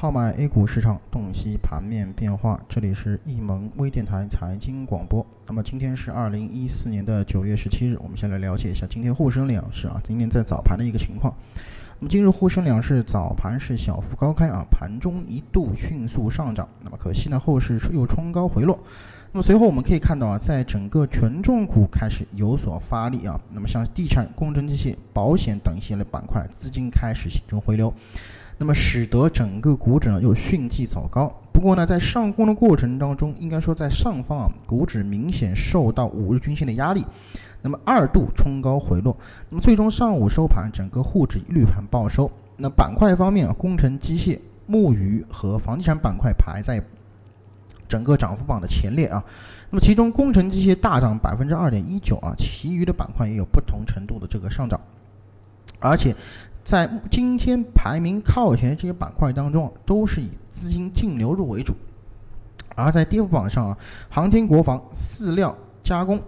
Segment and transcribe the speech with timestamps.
[0.00, 2.58] 号买 A 股市场，洞悉盘面变化。
[2.66, 5.26] 这里是易盟微电台财经广播。
[5.46, 11.34] 那么今天是二零一四年的九月十七日，我们先来了解一下今天沪深两市啊，今天在早盘的一个情况。
[11.98, 16.66] 那么今日沪深两市早盘是小幅高开啊，盘中一度迅速上涨。
[16.82, 18.80] 那么可惜呢，后市又冲高回落。
[19.32, 27.92] 那么随后我们可以看到啊，在整个权重股开始有所发力啊，那么像地产、工程机械、保险等一些的板块，资金开始形成回流。
[28.62, 31.34] 那么使得整个股指呢又迅即走高。
[31.50, 37.02] 不过呢，在上攻的过程当中，应该说在上方啊，股指明显受到五日均线的压力，
[37.62, 39.16] 那么二度冲高回落。
[39.48, 42.30] 那么最终上午收盘，整个沪指绿盘报收。
[42.58, 46.82] 那板块方面啊，工程机械、木鱼和房地产板块排在
[47.88, 49.24] 整个涨幅榜的前列啊。
[49.70, 54.78] 那么其中工程机械大涨百分之二点一九啊，其余的板块也有不同程度的这个上涨，
[55.78, 56.14] 而且。
[56.62, 61.74] 在今天排名靠前的这些板块当中啊，都是以资金净流入为主。
[62.76, 66.20] 而在跌幅榜上啊，航天、国防、饲料、加工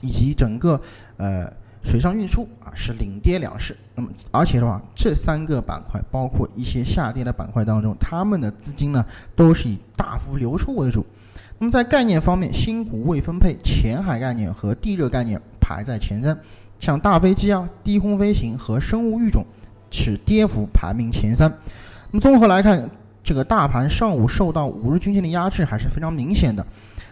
[0.00, 0.80] 以及整个
[1.16, 1.52] 呃
[1.82, 3.76] 水上运输啊是领跌两市。
[3.94, 11.04] 那么而且的话，这三个板块包括一些下跌的板块当中，他们的资金呢都是以大幅流出为主。
[11.58, 16.38] 那么在概念方面，新股未分配、前海概念和地热概念排在前三。
[16.78, 19.44] 像大飞机啊、低空飞行和生物育种，
[19.90, 21.50] 是跌幅排名前三。
[22.10, 22.90] 那么综合来看，
[23.22, 26.64] 这个大盘上午受到五日均线的压制还是非常明显的。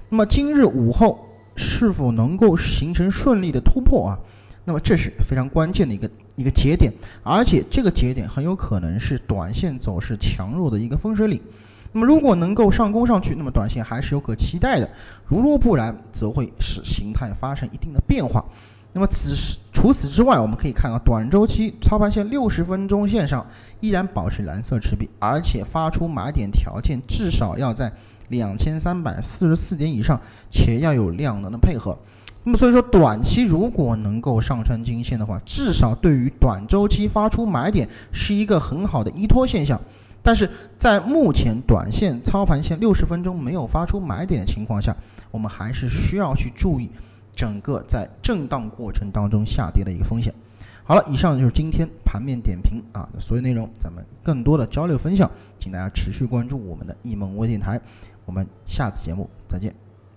[0.08, 4.18] 那么今日午后是否能够形成顺利的突破啊？
[4.64, 11.40] 那么这是非常关键的一个一个节点，而且这个节点很有可能是短线走势强弱的一个分水岭。
[11.92, 14.86] 那么如果能够上攻上去，那么短线还是有可期待的；
[15.26, 18.44] 如若不然，则会使形态发生一定的变化。
[18.92, 23.46] 那么此时除此之外，我们可以看到短周期操盘线六十分钟线上
[23.80, 27.90] 依然保持蓝色持币，而且发出买点条件至少要在
[28.28, 31.98] 两千三百四十四点以上，且要有量能的配合。
[32.44, 39.80] 那么所以说，短期如果能够上穿均线的话，至少对于短周期发出买点是一个很好的依托现象。
[40.22, 44.96] 但是在目前短线操盘线六十分钟没有发出买点的情况下，
[45.30, 46.90] 我们还是需要去注意。
[47.34, 50.32] 整个在震荡过程当中下跌的一个风险。
[50.84, 57.80] 好了，以上就是今天盘面点评啊，所有内容咱们更多的交流分享，请大家持续关注我们的易盟微电台，
[58.24, 59.91] 我们下次节目再见。